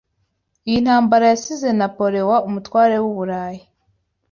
Iyi 0.67 0.79
ntambara 0.85 1.25
yasize 1.33 1.67
Napoleon 1.79 2.43
umutware 2.47 2.95
wu 3.03 3.11
Burayi. 3.17 3.61